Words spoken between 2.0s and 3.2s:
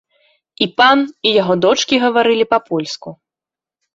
гаварылі па-польску.